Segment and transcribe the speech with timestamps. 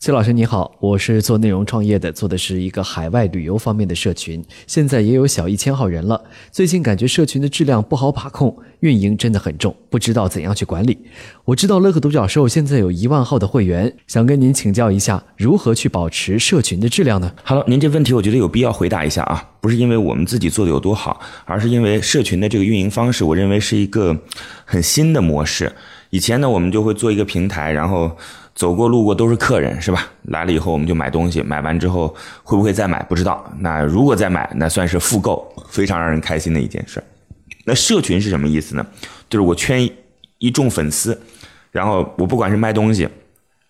[0.00, 6.22] 崔老师你好，我是做内容创业的，做的是一个海外旅游方面的社群，现在也有小一千号人了。
[6.52, 10.96] 最近感觉社群的质量不好把控，运营真的很重，不知道怎样去管理。
[11.44, 24.16] 我知道乐客独角兽现在有一万号的会员，想跟您请教一下，如何去保持社群的质量呢？Hello，您这问题我觉得有必要回答一下啊，不是因为我们自己做的有多好，而是因为社群的这个运营方式，我认为是一个
[24.64, 25.72] 很新的模式。
[26.10, 28.16] 以前呢，我们就会做一个平台，然后。
[28.58, 30.10] 走过路过都是客人，是吧？
[30.22, 32.12] 来了以后我们就买东西，买完之后
[32.42, 33.48] 会不会再买不知道。
[33.60, 37.00] 那如果再买，那算是复购，非常让人开心的一件事。
[37.66, 38.84] 那社群是什么意思呢？
[39.30, 39.88] 就是我圈
[40.38, 41.16] 一众粉丝，
[41.70, 43.08] 然后我不管是卖东西，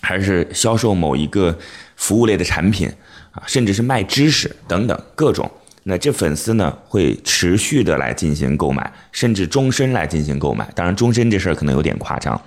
[0.00, 1.56] 还是销售某一个
[1.94, 2.90] 服务类的产品
[3.30, 5.48] 啊，甚至是卖知识等等各种，
[5.84, 10.68] 那这粉丝呢会持续的来进行购买，甚至终身来进行购买。
[10.74, 12.42] 当然，终身这事儿可能有点夸张，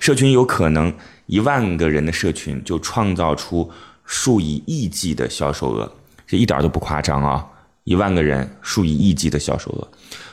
[0.00, 0.90] 社群有可能。
[1.26, 3.70] 一万个人的社群就创造出
[4.04, 5.90] 数以亿计的销售额，
[6.26, 7.46] 这一点都不夸张啊！
[7.84, 9.88] 一万个人，数以亿计的销售额，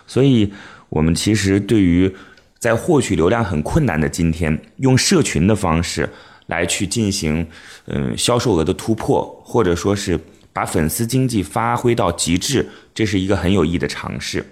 [0.08, 0.52] 所以
[0.90, 2.14] 我们其实对于
[2.60, 6.10] 在获取流量很困难的今天，用社群的方式
[6.48, 7.48] 来去进行
[7.88, 10.20] 嗯销售额的突破，或者说是
[10.54, 14.46] 把粉丝经济发挥到极致，这是一个很有益的尝试。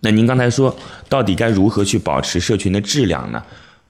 [0.00, 0.76] 那您刚才说，
[1.08, 3.44] 到底该如何去保持社群的质量呢？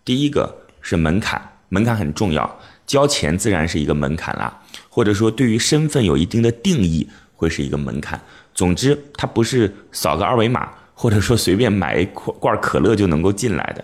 [0.04, 1.51] 第一个是门槛。
[1.72, 8.20] 门槛很重要，交钱自然是一个门槛啦，或者说对于身份有一定的定义会是一个门槛。
[8.52, 13.82] 总之，它不是扫个二维码，或者说随便买一罐可乐就能够进来的。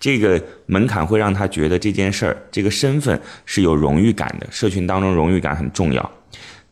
[0.00, 4.46] 这个门槛会让他觉得这件事儿，这个身份是有荣誉感的。
[4.50, 6.10] 社群当中荣誉感很重要。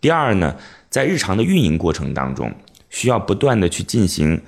[0.00, 0.56] 第二呢，
[0.88, 2.50] 在日常的运营过程当中，
[2.88, 4.40] 需要不断的去进行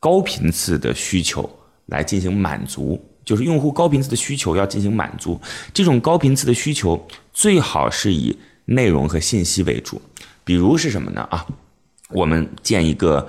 [0.00, 1.48] 高频次的需求
[1.86, 3.00] 来进行满足。
[3.24, 5.40] 就是用户高频次的需求要进行满足，
[5.72, 10.00] 这种高频次的需求最好是以内容和信息为主。
[10.44, 11.22] 比如是什么呢？
[11.30, 11.46] 啊，
[12.10, 13.28] 我们建一个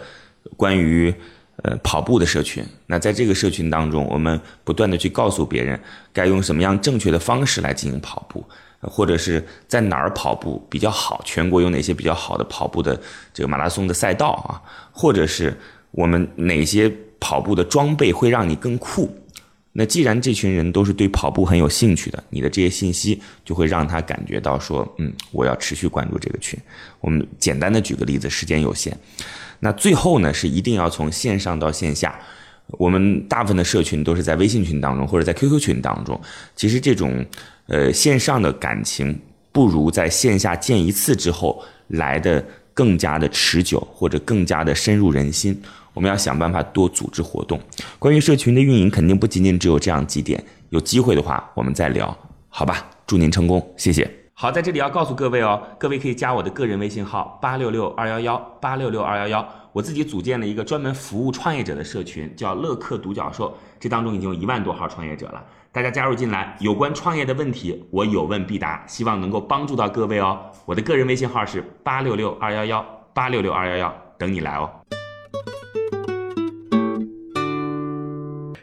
[0.57, 1.13] 关于
[1.57, 2.65] 呃跑步的社群。
[2.87, 5.79] 那在这个社群当中，我们不断的去告诉别人
[6.11, 8.43] 该用什么样正确的方式来进行跑步，
[8.81, 12.99] 或者是在哪儿跑步比较好，全国有哪些比较好的跑步的
[13.31, 14.61] 这个马拉松的赛道啊，
[14.91, 15.55] 或者是
[15.91, 19.15] 我们哪些跑步的装备会让你更酷。
[19.75, 26.59] 那既然这群人都是对跑步很有兴趣的，你的这些信息就会让他感觉到说，嗯，我要持续关注这个群。
[27.01, 28.95] 我们简单的举个例子，时间有限。
[29.59, 32.19] 那最后呢，是一定要从线上到线下。
[32.67, 36.19] 我们大部分的社群都是在微信群当中或者在 QQ 群当中。
[36.55, 37.25] 其实这种
[37.67, 39.19] 呃线上的感情，
[39.51, 45.61] 不如在线下见一次之后来的更加的持久，或者更加的深入人心。
[45.93, 47.59] 我们要想办法多组织活动。
[47.99, 50.43] 关于社群的运营，肯定不仅仅只有这样几点。
[50.69, 52.17] 有机会的话，我们再聊，
[52.49, 52.89] 好吧？
[53.05, 54.09] 祝您成功，谢谢。
[54.33, 63.57] 好，在这里要告诉各位哦，各位可以加我的个人微信号八六六二幺幺八六六二幺幺，我自己组建了一个专门服务创业者的社群，叫乐客独角兽。
[63.79, 70.39] 这当中已经有一万多号创业者了，大家加入进来，有关创业的问题，我有问必答，希望能够帮助到各位哦。
[70.67, 72.85] 我的个人微信号是八六六二幺幺
[73.15, 74.69] 八六六二幺幺，等你来哦。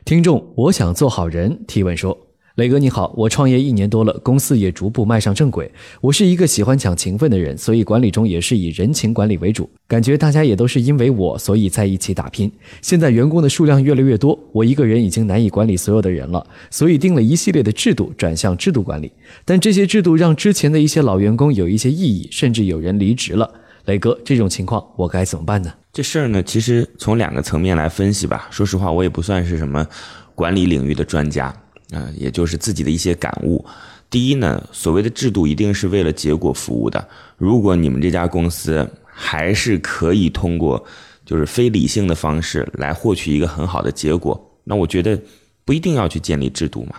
[0.04, 2.16] 听众，我想做好人提问说
[2.60, 5.72] ：“磊哥你好，我创业一年多了，公司也逐步迈上正轨。
[6.02, 9.66] 我是一个喜欢讲情分的人，所以管理中也是以人情管理为主。
[9.88, 12.52] 感觉大家也都是因为我，所以在一起打拼。
[12.82, 19.10] 现在员工的数量越来越多，我一个人已经难以管理所有的人了，所以定了一系列的制度，转向制度管理。
[19.46, 23.50] 但这些制度让之前的一些老员工有一些异议，甚至有人离职了。
[23.86, 28.48] 磊哥，这种情况我该怎么办呢？”这事儿呢，其实从两个层面来分析吧。
[28.50, 29.86] 说实话，我也不算是什么
[30.34, 31.52] 管理领域的专家，
[31.92, 33.64] 啊，也就是自己的一些感悟。
[34.08, 37.08] 第一呢，所谓的制度一定是为了结果服务的。
[37.36, 40.84] 如果你们这家公司还是可以通过
[41.24, 45.20] 就是非理性的方式来获取一个很好的结果，那我觉得
[45.64, 46.96] 不一定要去建立制度嘛。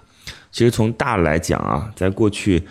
[0.51, 2.63] 其实从大来讲啊，在过去。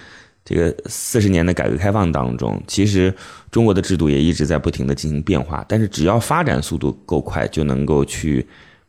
[0.42, 3.14] 这个四十年的改革开放当中，其实
[3.52, 5.64] 中国的制度也一直在不停的进行变化。
[5.68, 8.44] 但是只要发展速度够快，就能够去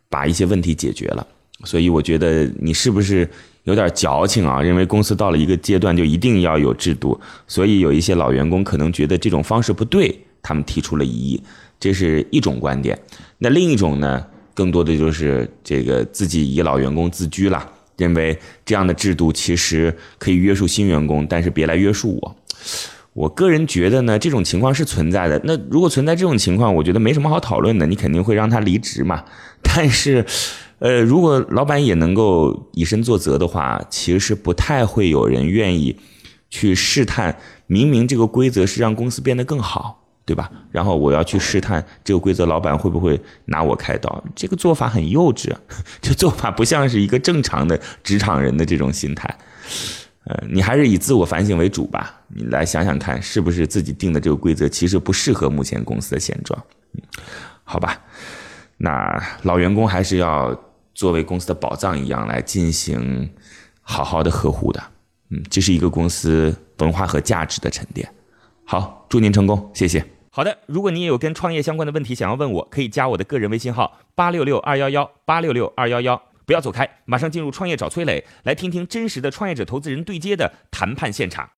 [0.09, 1.27] 把一些问题解决了。
[1.63, 3.29] 所以我觉得你是不是
[3.63, 4.61] 有点矫情啊？
[4.61, 7.19] 认为公司到了一个阶段就一定要有制度？
[7.47, 11.43] 所以有一些老员工可能觉得这种方式不对，他们提出了异议，
[11.79, 12.97] 这是一种观点。
[13.37, 17.69] 那另一种呢，更多的就是这个自己以老员工自居了。
[17.97, 18.35] 认为
[18.65, 22.35] 这样的制度其实可以约束新员工，但是别来约束我。
[23.13, 25.39] 我个人觉得呢，这种情况是存在的。
[25.43, 29.23] 那如果存在这种情况，我觉得没什么好讨论的，你肯定会让他离职嘛。
[29.61, 30.25] 但是，
[30.81, 35.95] 呃，如果老板也能够以身作则的话，其实是不太会有人愿意
[36.49, 37.37] 去试探。
[37.67, 40.49] 明明这个规则是让公司变得更好，对吧？
[40.71, 44.23] 然后我要去试探这个规则，老板会不会拿我开刀？
[44.35, 45.55] 这个做法很幼稚，
[46.01, 49.37] 这做法不像是一个正常的职场人的这种心态。
[50.23, 52.19] 呃，你还是以自我反省为主吧。
[52.29, 56.59] 你来想想看，是不是自己定的这个规则其实不适合目前公司的现状？
[57.63, 58.01] 好吧。
[58.83, 60.51] 那老员工还是要
[60.93, 63.29] 作为公司的宝藏一样来进行
[63.81, 64.83] 好好的呵护的。
[65.29, 68.07] 嗯，这是一个公司文化和价值的沉淀。
[68.65, 70.05] 好，祝您成功，谢谢。
[70.29, 76.21] 好的，如果你也有跟创业相关的问题想要问我，可以加我的个人微信号八六六二幺幺八六六二幺幺。
[76.45, 81.49] 不要走开，马上进入创业找崔磊，来听听真实的创业者投资人对接的谈判现场。